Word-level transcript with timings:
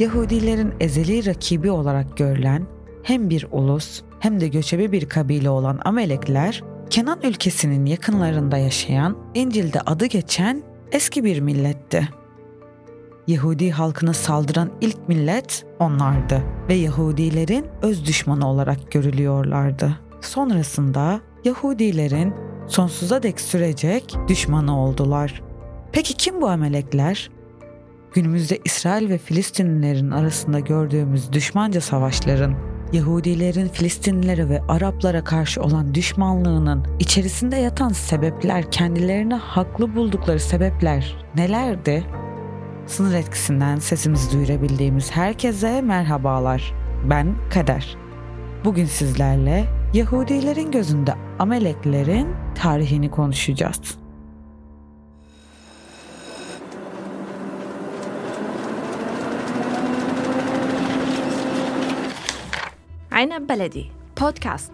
Yahudilerin 0.00 0.74
ezeli 0.80 1.26
rakibi 1.26 1.70
olarak 1.70 2.16
görülen 2.16 2.66
hem 3.02 3.30
bir 3.30 3.46
ulus 3.50 4.02
hem 4.20 4.40
de 4.40 4.48
göçebe 4.48 4.92
bir 4.92 5.08
kabile 5.08 5.50
olan 5.50 5.80
Amelekler, 5.84 6.62
Kenan 6.90 7.18
ülkesinin 7.22 7.86
yakınlarında 7.86 8.56
yaşayan, 8.56 9.16
İncil'de 9.34 9.80
adı 9.80 10.06
geçen 10.06 10.62
eski 10.92 11.24
bir 11.24 11.40
milletti. 11.40 12.08
Yahudi 13.26 13.70
halkına 13.70 14.12
saldıran 14.12 14.70
ilk 14.80 15.08
millet 15.08 15.66
onlardı 15.78 16.42
ve 16.68 16.74
Yahudilerin 16.74 17.66
öz 17.82 18.06
düşmanı 18.06 18.48
olarak 18.48 18.92
görülüyorlardı. 18.92 19.98
Sonrasında 20.20 21.20
Yahudilerin 21.44 22.34
sonsuza 22.66 23.22
dek 23.22 23.40
sürecek 23.40 24.16
düşmanı 24.28 24.80
oldular. 24.80 25.42
Peki 25.92 26.14
kim 26.14 26.40
bu 26.40 26.48
amelekler? 26.48 27.30
Günümüzde 28.12 28.58
İsrail 28.64 29.08
ve 29.08 29.18
Filistinlilerin 29.18 30.10
arasında 30.10 30.60
gördüğümüz 30.60 31.32
düşmanca 31.32 31.80
savaşların 31.80 32.54
Yahudilerin 32.92 33.68
Filistinlilere 33.68 34.48
ve 34.48 34.62
Araplara 34.68 35.24
karşı 35.24 35.62
olan 35.62 35.94
düşmanlığının 35.94 36.84
içerisinde 36.98 37.56
yatan 37.56 37.88
sebepler, 37.88 38.70
kendilerine 38.70 39.34
haklı 39.34 39.94
buldukları 39.96 40.40
sebepler 40.40 41.26
nelerdi? 41.36 42.04
Sınır 42.86 43.14
etkisinden 43.14 43.76
sesimizi 43.76 44.32
duyurabildiğimiz 44.32 45.10
herkese 45.10 45.80
merhabalar. 45.80 46.74
Ben 47.10 47.34
Kader. 47.50 47.96
Bugün 48.64 48.84
sizlerle 48.84 49.66
Yahudilerin 49.94 50.70
gözünde 50.70 51.14
Ameleklerin 51.38 52.28
tarihini 52.54 53.10
konuşacağız. 53.10 53.99
عنب 63.20 63.46
بلدي 63.46 63.90
بودكاست. 64.20 64.72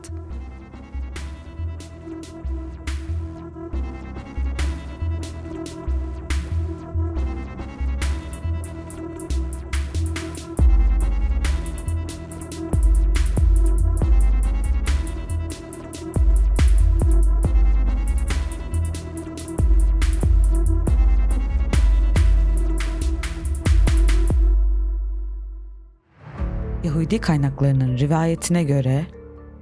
Yahudi 26.86 27.18
kaynaklarının 27.18 27.98
rivayetine 27.98 28.64
göre 28.64 29.06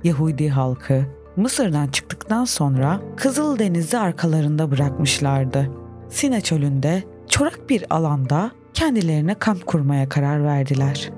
Yahudi 0.04 0.48
halkı 0.48 1.04
Mısır'dan 1.36 1.88
çıktıktan 1.88 2.44
sonra 2.44 3.00
Kızıl 3.16 3.58
Deniz'i 3.58 3.98
arkalarında 3.98 4.70
bırakmışlardı. 4.70 5.70
Sine 6.08 6.40
çölünde 6.40 7.02
çorak 7.28 7.70
bir 7.70 7.94
alanda 7.94 8.50
kendilerine 8.74 9.34
kamp 9.34 9.66
kurmaya 9.66 10.08
karar 10.08 10.44
verdiler. 10.44 11.10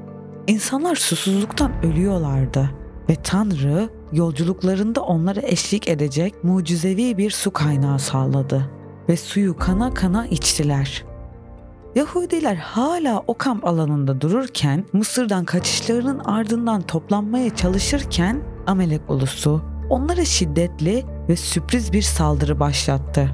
İnsanlar 0.46 0.96
susuzluktan 0.96 1.84
ölüyorlardı 1.84 2.70
ve 3.08 3.16
Tanrı 3.22 3.88
yolculuklarında 4.12 5.02
onlara 5.02 5.40
eşlik 5.42 5.88
edecek 5.88 6.44
mucizevi 6.44 7.18
bir 7.18 7.30
su 7.30 7.50
kaynağı 7.50 7.98
sağladı 7.98 8.70
ve 9.08 9.16
suyu 9.16 9.56
kana 9.56 9.94
kana 9.94 10.26
içtiler. 10.26 11.04
Yahudiler 11.96 12.56
hala 12.56 13.22
o 13.26 13.34
kamp 13.34 13.64
alanında 13.64 14.20
dururken 14.20 14.84
Mısır'dan 14.92 15.44
kaçışlarının 15.44 16.18
ardından 16.18 16.82
toplanmaya 16.82 17.54
çalışırken 17.54 18.42
Amelek 18.66 19.10
ulusu 19.10 19.62
onlara 19.90 20.24
şiddetli 20.24 21.04
ve 21.28 21.36
sürpriz 21.36 21.92
bir 21.92 22.02
saldırı 22.02 22.60
başlattı. 22.60 23.30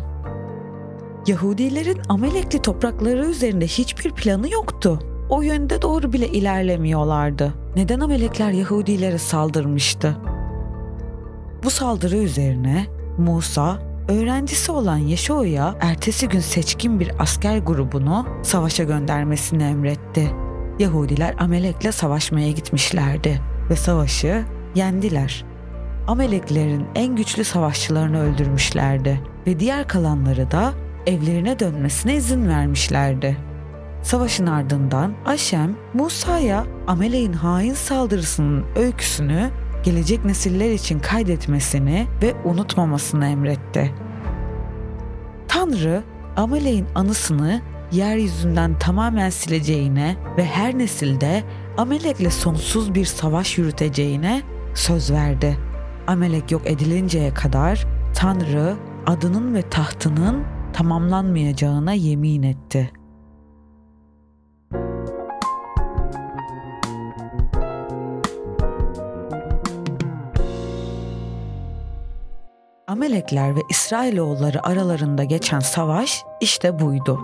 Yahudilerin 1.26 2.00
Amelekli 2.08 2.62
toprakları 2.62 3.26
üzerinde 3.26 3.66
hiçbir 3.66 4.10
planı 4.10 4.50
yoktu. 4.50 4.98
O 5.30 5.42
yönde 5.42 5.82
doğru 5.82 6.12
bile 6.12 6.28
ilerlemiyorlardı. 6.28 7.54
Neden 7.76 8.00
Amelekler 8.00 8.50
Yahudilere 8.50 9.18
saldırmıştı? 9.18 10.16
Bu 11.64 11.70
saldırı 11.70 12.16
üzerine 12.16 12.86
Musa 13.18 13.78
öğrencisi 14.08 14.72
olan 14.72 14.96
Yeşo'ya 14.96 15.74
ertesi 15.80 16.28
gün 16.28 16.40
seçkin 16.40 17.00
bir 17.00 17.12
asker 17.18 17.58
grubunu 17.58 18.26
savaşa 18.42 18.84
göndermesini 18.84 19.62
emretti. 19.62 20.30
Yahudiler 20.78 21.34
Amelek'le 21.38 21.94
savaşmaya 21.94 22.50
gitmişlerdi 22.50 23.40
ve 23.70 23.76
savaşı 23.76 24.44
yendiler. 24.74 25.44
Ameleklerin 26.06 26.86
en 26.94 27.16
güçlü 27.16 27.44
savaşçılarını 27.44 28.22
öldürmüşlerdi 28.22 29.20
ve 29.46 29.60
diğer 29.60 29.88
kalanları 29.88 30.50
da 30.50 30.72
evlerine 31.06 31.58
dönmesine 31.58 32.14
izin 32.14 32.48
vermişlerdi. 32.48 33.36
Savaşın 34.02 34.46
ardından 34.46 35.14
Aşem, 35.26 35.76
Musa'ya 35.94 36.64
Amelek'in 36.86 37.32
hain 37.32 37.74
saldırısının 37.74 38.64
öyküsünü 38.76 39.50
gelecek 39.84 40.24
nesiller 40.24 40.70
için 40.70 40.98
kaydetmesini 40.98 42.06
ve 42.22 42.34
unutmamasını 42.44 43.26
emretti. 43.26 43.94
Tanrı 45.48 46.02
Amalek'in 46.36 46.86
anısını 46.94 47.60
yeryüzünden 47.92 48.78
tamamen 48.78 49.30
sileceğine 49.30 50.16
ve 50.36 50.44
her 50.44 50.78
nesilde 50.78 51.42
Amalek'le 51.78 52.32
sonsuz 52.32 52.94
bir 52.94 53.04
savaş 53.04 53.58
yürüteceğine 53.58 54.42
söz 54.74 55.10
verdi. 55.10 55.58
Amalek 56.06 56.50
yok 56.50 56.62
edilinceye 56.64 57.34
kadar 57.34 57.86
Tanrı 58.14 58.76
adının 59.06 59.54
ve 59.54 59.62
tahtının 59.62 60.44
tamamlanmayacağına 60.72 61.92
yemin 61.92 62.42
etti.'' 62.42 63.01
Amelekler 72.92 73.56
ve 73.56 73.60
İsrailoğulları 73.68 74.66
aralarında 74.66 75.24
geçen 75.24 75.60
savaş 75.60 76.24
işte 76.40 76.80
buydu. 76.80 77.20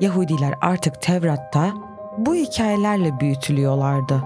Yahudiler 0.00 0.54
artık 0.60 1.02
Tevrat'ta 1.02 1.72
bu 2.18 2.34
hikayelerle 2.34 3.20
büyütülüyorlardı. 3.20 4.22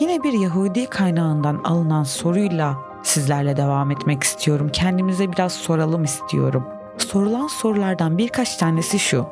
Yine 0.00 0.22
bir 0.22 0.32
Yahudi 0.32 0.86
kaynağından 0.86 1.60
alınan 1.64 2.02
soruyla 2.02 2.78
sizlerle 3.02 3.56
devam 3.56 3.90
etmek 3.90 4.22
istiyorum. 4.22 4.70
Kendimize 4.72 5.32
biraz 5.32 5.52
soralım 5.52 6.04
istiyorum. 6.04 6.66
Sorulan 6.98 7.46
sorulardan 7.46 8.18
birkaç 8.18 8.56
tanesi 8.56 8.98
şu. 8.98 9.26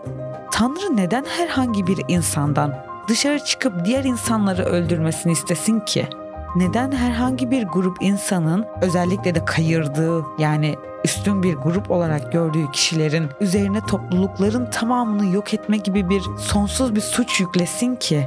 Tanrı 0.52 0.97
neden 0.97 1.24
herhangi 1.24 1.86
bir 1.86 1.98
insandan 2.08 2.74
dışarı 3.08 3.44
çıkıp 3.44 3.84
diğer 3.84 4.04
insanları 4.04 4.64
öldürmesini 4.64 5.32
istesin 5.32 5.80
ki? 5.80 6.08
Neden 6.56 6.93
herhangi 6.93 7.50
bir 7.50 7.62
grup 7.62 7.97
insanın 8.00 8.66
özellikle 8.83 9.34
de 9.34 9.44
kayırdığı 9.44 10.25
yani 10.38 10.77
üstün 11.05 11.43
bir 11.43 11.55
grup 11.55 11.91
olarak 11.91 12.33
gördüğü 12.33 12.71
kişilerin 12.71 13.28
üzerine 13.41 13.81
toplulukların 13.81 14.71
tamamını 14.71 15.34
yok 15.34 15.55
etme 15.55 15.77
gibi 15.77 16.09
bir 16.09 16.22
sonsuz 16.39 16.94
bir 16.94 17.00
suç 17.00 17.41
yüklesin 17.41 17.97
ki 17.97 18.27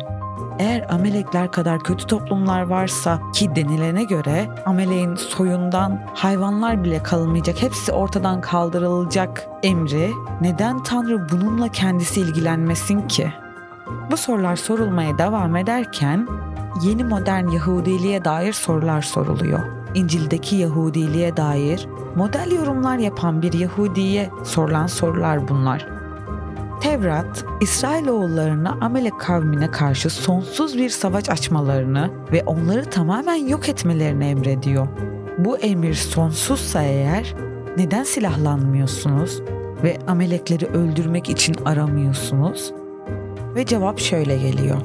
eğer 0.60 0.86
amelekler 0.90 1.52
kadar 1.52 1.80
kötü 1.80 2.08
toplumlar 2.08 2.62
varsa 2.62 3.20
ki 3.34 3.56
denilene 3.56 4.04
göre 4.04 4.50
ameleğin 4.66 5.16
soyundan 5.16 6.02
hayvanlar 6.14 6.84
bile 6.84 7.04
kalmayacak, 7.04 7.62
hepsi 7.62 7.92
ortadan 7.92 8.42
kaldırılacak 8.42 9.48
emri 9.64 10.12
neden 10.42 10.84
Tanrı 10.84 11.30
bununla 11.30 11.68
kendisi 11.68 12.22
ilgilenmesin 12.22 13.08
ki? 13.08 13.34
Bu 14.12 14.18
sorular 14.18 14.56
sorulmaya 14.56 15.18
devam 15.18 15.56
ederken 15.56 16.28
yeni 16.84 17.04
modern 17.04 17.48
Yahudiliğe 17.48 18.26
dair 18.26 18.54
sorular 18.54 19.02
soruluyor. 19.02 19.60
İncil'deki 19.94 20.56
Yahudiliğe 20.56 21.38
dair 21.38 21.88
model 22.16 22.52
yorumlar 22.52 22.98
yapan 22.98 23.42
bir 23.42 23.54
Yahudiye 23.54 24.30
sorulan 24.44 24.88
sorular 24.88 25.48
bunlar. 25.48 25.88
Tevrat, 26.82 27.46
İsrailoğullarına 27.62 28.78
Amelek 28.82 29.20
kavmine 29.20 29.72
karşı 29.72 30.10
sonsuz 30.10 30.78
bir 30.78 30.90
savaş 30.90 31.30
açmalarını 31.30 32.10
ve 32.32 32.44
onları 32.46 32.90
tamamen 32.90 33.48
yok 33.48 33.70
etmelerini 33.70 34.26
emrediyor. 34.26 34.88
Bu 35.38 35.58
emir 35.58 35.94
sonsuzsa 35.94 36.84
eğer 36.84 37.36
neden 37.78 38.04
silahlanmıyorsunuz 38.04 39.42
ve 39.84 39.98
Amelekleri 40.08 40.66
öldürmek 40.66 41.30
için 41.30 41.56
aramıyorsunuz? 41.66 42.74
Ve 43.56 43.66
cevap 43.66 44.00
şöyle 44.00 44.38
geliyor. 44.38 44.82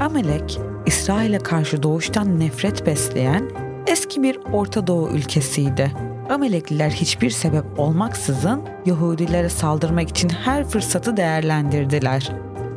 Amelek, 0.00 0.60
İsrail'e 0.86 1.38
karşı 1.38 1.82
doğuştan 1.82 2.40
nefret 2.40 2.86
besleyen 2.86 3.50
eski 3.86 4.22
bir 4.22 4.38
Orta 4.52 4.86
Doğu 4.86 5.08
ülkesiydi. 5.08 5.92
Amelekliler 6.30 6.90
hiçbir 6.90 7.30
sebep 7.30 7.64
olmaksızın 7.78 8.62
Yahudilere 8.86 9.48
saldırmak 9.48 10.08
için 10.08 10.28
her 10.28 10.64
fırsatı 10.64 11.16
değerlendirdiler. 11.16 12.32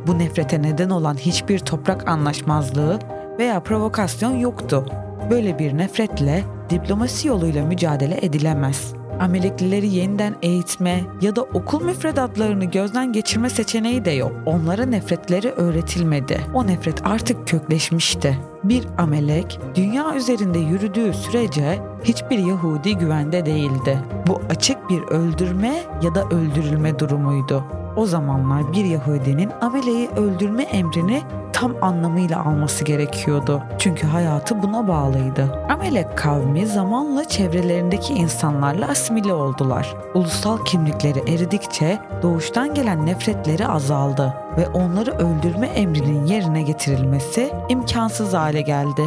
Bu 0.06 0.18
nefrete 0.18 0.62
neden 0.62 0.90
olan 0.90 1.14
hiçbir 1.14 1.58
toprak 1.58 2.08
anlaşmazlığı 2.08 2.98
veya 3.38 3.60
provokasyon 3.60 4.34
yoktu. 4.34 4.86
Böyle 5.30 5.58
bir 5.58 5.78
nefretle 5.78 6.44
diplomasi 6.70 7.28
yoluyla 7.28 7.64
mücadele 7.66 8.18
edilemez. 8.22 8.95
Ameleklileri 9.20 9.88
yeniden 9.88 10.36
eğitme 10.42 11.04
ya 11.20 11.36
da 11.36 11.42
okul 11.42 11.84
müfredatlarını 11.84 12.64
gözden 12.64 13.12
geçirme 13.12 13.50
seçeneği 13.50 14.04
de 14.04 14.10
yok. 14.10 14.32
Onlara 14.46 14.86
nefretleri 14.86 15.50
öğretilmedi. 15.50 16.40
O 16.54 16.66
nefret 16.66 17.06
artık 17.06 17.48
kökleşmişti. 17.48 18.38
Bir 18.64 18.86
amelek 18.98 19.60
dünya 19.74 20.14
üzerinde 20.14 20.58
yürüdüğü 20.58 21.14
sürece 21.14 21.78
hiçbir 22.04 22.38
Yahudi 22.38 22.98
güvende 22.98 23.46
değildi. 23.46 23.98
Bu 24.26 24.40
açık 24.50 24.90
bir 24.90 25.02
öldürme 25.02 25.82
ya 26.02 26.14
da 26.14 26.24
öldürülme 26.24 26.98
durumuydu. 26.98 27.64
O 27.96 28.06
zamanlar 28.06 28.72
bir 28.72 28.84
Yahudinin 28.84 29.50
ameleyi 29.60 30.08
öldürme 30.08 30.62
emrini 30.62 31.22
tam 31.56 31.84
anlamıyla 31.84 32.44
alması 32.44 32.84
gerekiyordu. 32.84 33.62
Çünkü 33.78 34.06
hayatı 34.06 34.62
buna 34.62 34.88
bağlıydı. 34.88 35.66
Amelek 35.68 36.18
kavmi 36.18 36.66
zamanla 36.66 37.28
çevrelerindeki 37.28 38.14
insanlarla 38.14 38.88
asimile 38.88 39.32
oldular. 39.32 39.94
Ulusal 40.14 40.64
kimlikleri 40.64 41.18
eridikçe 41.18 41.98
doğuştan 42.22 42.74
gelen 42.74 43.06
nefretleri 43.06 43.66
azaldı 43.66 44.34
ve 44.56 44.68
onları 44.68 45.10
öldürme 45.10 45.66
emrinin 45.66 46.26
yerine 46.26 46.62
getirilmesi 46.62 47.52
imkansız 47.68 48.32
hale 48.32 48.60
geldi. 48.60 49.02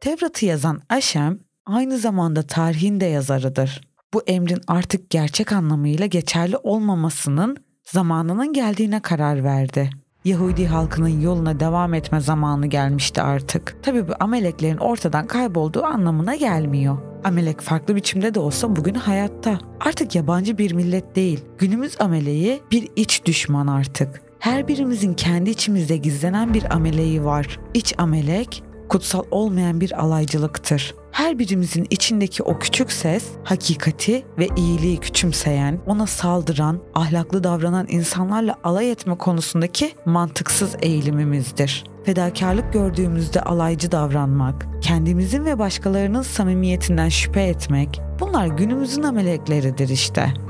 Tevrat'ı 0.00 0.46
yazan 0.46 0.80
Aşem 0.88 1.38
aynı 1.66 1.98
zamanda 1.98 2.42
tarihin 2.42 3.00
de 3.00 3.06
yazarıdır. 3.06 3.80
Bu 4.14 4.22
emrin 4.26 4.60
artık 4.68 5.10
gerçek 5.10 5.52
anlamıyla 5.52 6.06
geçerli 6.06 6.56
olmamasının 6.56 7.65
zamanının 7.90 8.52
geldiğine 8.52 9.00
karar 9.00 9.44
verdi. 9.44 9.90
Yahudi 10.24 10.66
halkının 10.66 11.20
yoluna 11.20 11.60
devam 11.60 11.94
etme 11.94 12.20
zamanı 12.20 12.66
gelmişti 12.66 13.22
artık. 13.22 13.76
Tabi 13.82 14.08
bu 14.08 14.12
Ameleklerin 14.20 14.76
ortadan 14.76 15.26
kaybolduğu 15.26 15.84
anlamına 15.84 16.36
gelmiyor. 16.36 16.98
Amelek 17.24 17.60
farklı 17.60 17.96
biçimde 17.96 18.34
de 18.34 18.40
olsa 18.40 18.76
bugün 18.76 18.94
hayatta. 18.94 19.58
Artık 19.80 20.14
yabancı 20.14 20.58
bir 20.58 20.72
millet 20.72 21.16
değil. 21.16 21.44
Günümüz 21.58 22.00
ameleği 22.00 22.62
bir 22.70 22.88
iç 22.96 23.24
düşman 23.24 23.66
artık. 23.66 24.22
Her 24.38 24.68
birimizin 24.68 25.14
kendi 25.14 25.50
içimizde 25.50 25.96
gizlenen 25.96 26.54
bir 26.54 26.74
ameleği 26.74 27.24
var. 27.24 27.60
İç 27.74 27.94
amelek 27.98 28.62
kutsal 28.88 29.22
olmayan 29.30 29.80
bir 29.80 30.00
alaycılıktır. 30.00 30.94
Her 31.10 31.38
birimizin 31.38 31.86
içindeki 31.90 32.42
o 32.42 32.58
küçük 32.58 32.92
ses, 32.92 33.24
hakikati 33.44 34.24
ve 34.38 34.48
iyiliği 34.56 34.96
küçümseyen, 34.96 35.78
ona 35.86 36.06
saldıran, 36.06 36.78
ahlaklı 36.94 37.44
davranan 37.44 37.86
insanlarla 37.88 38.56
alay 38.64 38.90
etme 38.90 39.18
konusundaki 39.18 39.92
mantıksız 40.04 40.76
eğilimimizdir. 40.82 41.84
Fedakarlık 42.04 42.72
gördüğümüzde 42.72 43.40
alaycı 43.40 43.92
davranmak, 43.92 44.66
kendimizin 44.82 45.44
ve 45.44 45.58
başkalarının 45.58 46.22
samimiyetinden 46.22 47.08
şüphe 47.08 47.42
etmek, 47.42 48.00
bunlar 48.20 48.46
günümüzün 48.46 49.02
amelekleridir 49.02 49.88
işte. 49.88 50.45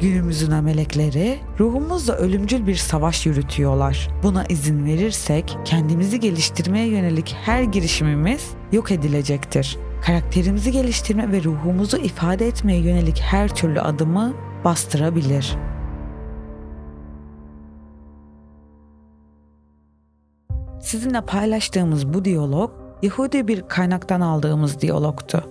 Günümüzün 0.00 0.50
amelekleri 0.50 1.38
ruhumuzla 1.60 2.14
ölümcül 2.14 2.66
bir 2.66 2.74
savaş 2.74 3.26
yürütüyorlar. 3.26 4.08
Buna 4.22 4.44
izin 4.44 4.84
verirsek 4.84 5.58
kendimizi 5.64 6.20
geliştirmeye 6.20 6.86
yönelik 6.86 7.36
her 7.44 7.62
girişimimiz 7.62 8.50
yok 8.72 8.90
edilecektir. 8.92 9.78
Karakterimizi 10.06 10.72
geliştirme 10.72 11.32
ve 11.32 11.44
ruhumuzu 11.44 11.96
ifade 11.96 12.46
etmeye 12.46 12.80
yönelik 12.80 13.20
her 13.20 13.54
türlü 13.54 13.80
adımı 13.80 14.34
bastırabilir. 14.64 15.56
Sizinle 20.80 21.20
paylaştığımız 21.20 22.14
bu 22.14 22.24
diyalog 22.24 22.70
Yahudi 23.02 23.48
bir 23.48 23.68
kaynaktan 23.68 24.20
aldığımız 24.20 24.80
diyalogtu. 24.80 25.42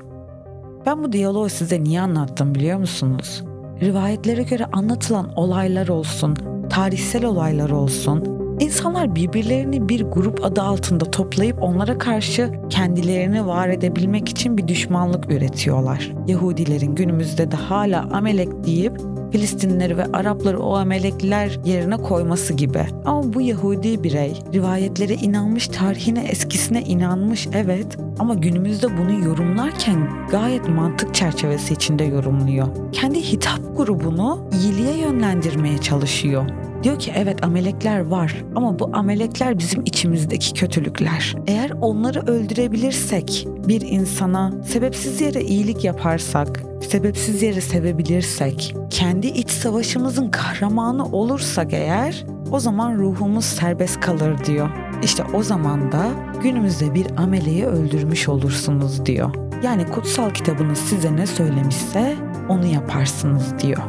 Ben 0.86 1.03
bu 1.03 1.12
diyaloğu 1.12 1.50
size 1.50 1.83
niye 1.83 2.01
anlattım 2.01 2.56
biliyor 2.56 2.80
musunuz? 2.80 3.44
Rivayetlere 3.81 4.44
göre 4.44 4.66
anlatılan 4.72 5.31
olaylar 5.36 5.88
olsun, 5.88 6.38
tarihsel 6.69 7.25
olaylar 7.25 7.69
olsun, 7.69 8.24
insanlar 8.60 9.16
birbirlerini 9.16 9.89
bir 9.89 10.01
grup 10.01 10.45
adı 10.45 10.62
altında 10.62 11.06
toplayıp 11.06 11.63
onlara 11.63 11.98
karşı 11.98 12.51
kendilerini 12.69 13.48
var 13.48 13.69
edebilmek 13.69 14.30
için 14.30 14.57
bir 14.57 14.68
düşmanlık 14.68 15.31
üretiyorlar. 15.31 16.12
Yahudilerin 16.27 16.95
günümüzde 16.95 17.51
de 17.51 17.56
hala 17.56 18.10
Amelek 18.12 18.63
deyip 18.66 19.01
Filistinlileri 19.35 19.97
ve 19.97 20.05
Arapları 20.13 20.59
o 20.59 20.75
amelekler 20.75 21.59
yerine 21.65 21.97
koyması 21.97 22.53
gibi. 22.53 22.85
Ama 23.05 23.33
bu 23.33 23.41
Yahudi 23.41 24.03
birey 24.03 24.33
rivayetlere 24.53 25.13
inanmış, 25.13 25.67
tarihine 25.67 26.23
eskisine 26.23 26.81
inanmış 26.81 27.47
evet 27.53 27.97
ama 28.19 28.33
günümüzde 28.33 28.97
bunu 28.97 29.25
yorumlarken 29.25 30.09
gayet 30.31 30.69
mantık 30.69 31.15
çerçevesi 31.15 31.73
içinde 31.73 32.03
yorumluyor. 32.03 32.67
Kendi 32.91 33.21
hitap 33.21 33.77
grubunu 33.77 34.49
iyiliğe 34.61 34.97
yönlendirmeye 34.97 35.77
çalışıyor. 35.77 36.45
Diyor 36.83 36.99
ki 36.99 37.11
evet 37.15 37.43
amelekler 37.43 37.99
var 37.99 38.43
ama 38.55 38.79
bu 38.79 38.89
amelekler 38.93 39.59
bizim 39.59 39.81
içimizdeki 39.85 40.53
kötülükler. 40.53 41.35
Eğer 41.47 41.71
onları 41.81 42.19
öldürebilirsek, 42.19 43.47
bir 43.67 43.81
insana 43.81 44.53
sebepsiz 44.63 45.21
yere 45.21 45.43
iyilik 45.43 45.83
yaparsak, 45.83 46.63
sebepsiz 46.85 47.43
yere 47.43 47.61
sevebilirsek, 47.61 48.75
kendi 48.89 49.27
iç 49.27 49.49
savaşımızın 49.49 50.29
kahramanı 50.29 51.05
olursak 51.05 51.73
eğer 51.73 52.25
o 52.51 52.59
zaman 52.59 52.97
ruhumuz 52.97 53.45
serbest 53.45 53.99
kalır 53.99 54.45
diyor. 54.45 54.69
İşte 55.03 55.23
o 55.33 55.43
zaman 55.43 55.91
da 55.91 56.07
günümüzde 56.43 56.93
bir 56.93 57.07
ameleyi 57.17 57.65
öldürmüş 57.65 58.29
olursunuz 58.29 59.05
diyor. 59.05 59.35
Yani 59.63 59.85
kutsal 59.85 60.29
kitabınız 60.29 60.77
size 60.77 61.15
ne 61.15 61.27
söylemişse 61.27 62.15
onu 62.49 62.65
yaparsınız 62.65 63.59
diyor. 63.59 63.83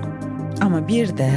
Ama 0.60 0.88
bir 0.88 1.16
de 1.16 1.31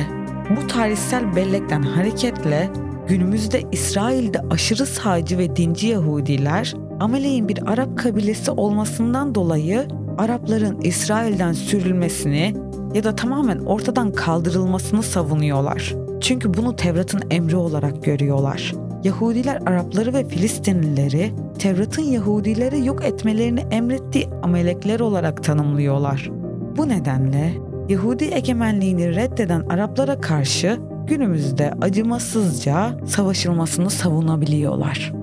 bu 0.50 0.68
tarihsel 0.68 1.36
bellekten 1.36 1.82
hareketle 1.82 2.70
günümüzde 3.08 3.62
İsrail'de 3.72 4.40
aşırı 4.50 4.86
sağcı 4.86 5.38
ve 5.38 5.56
dinci 5.56 5.88
Yahudiler 5.88 6.74
Amalek'in 7.00 7.48
bir 7.48 7.72
Arap 7.72 7.98
kabilesi 7.98 8.52
olmasından 8.52 9.36
dolayı 9.36 9.88
Arapların 10.20 10.82
İsrail'den 10.82 11.54
sürülmesini 11.54 12.56
ya 12.94 13.04
da 13.04 13.16
tamamen 13.16 13.60
ortadan 13.60 14.12
kaldırılmasını 14.12 15.04
savunuyorlar. 15.04 15.96
Çünkü 16.22 16.54
bunu 16.54 16.76
Tevrat'ın 16.76 17.22
emri 17.32 17.56
olarak 17.56 18.04
görüyorlar. 18.04 18.74
Yahudiler 19.04 19.62
Arapları 19.66 20.14
ve 20.14 20.28
Filistinlileri 20.28 21.32
Tevrat'ın 21.60 22.02
Yahudileri 22.02 22.86
yok 22.86 23.06
etmelerini 23.06 23.60
emrettiği 23.72 24.30
amelekler 24.44 25.00
olarak 25.00 25.44
tanımlıyorlar. 25.44 26.32
Bu 26.78 26.90
nedenle 26.90 27.54
Yahudi 27.90 28.24
egemenliğini 28.24 29.16
reddeden 29.16 29.62
Araplara 29.70 30.22
karşı 30.22 30.80
günümüzde 31.08 31.74
acımasızca 31.82 32.98
savaşılmasını 33.06 33.90
savunabiliyorlar. 33.90 35.14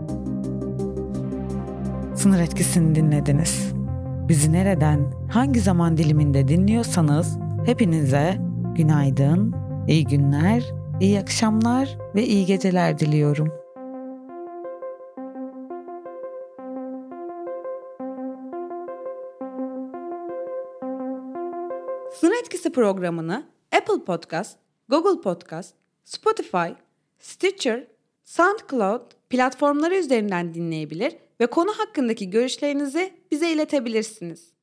Sınır 2.14 2.40
etkisini 2.40 2.94
dinlediniz. 2.94 3.75
Bizi 4.28 4.52
nereden, 4.52 5.12
hangi 5.32 5.60
zaman 5.60 5.96
diliminde 5.96 6.48
dinliyorsanız 6.48 7.38
hepinize 7.66 8.38
günaydın, 8.74 9.54
iyi 9.88 10.04
günler, 10.04 10.64
iyi 11.00 11.18
akşamlar 11.18 11.98
ve 12.14 12.26
iyi 12.26 12.46
geceler 12.46 12.98
diliyorum. 12.98 13.48
Sınır 22.12 22.40
Etkisi 22.40 22.72
programını 22.72 23.44
Apple 23.76 24.04
Podcast, 24.04 24.58
Google 24.88 25.20
Podcast, 25.20 25.74
Spotify, 26.04 26.68
Stitcher, 27.18 27.86
SoundCloud 28.24 29.02
platformları 29.30 29.96
üzerinden 29.96 30.54
dinleyebilir 30.54 31.16
ve 31.40 31.46
konu 31.46 31.70
hakkındaki 31.78 32.30
görüşlerinizi 32.30 33.12
bize 33.30 33.52
iletebilirsiniz. 33.52 34.55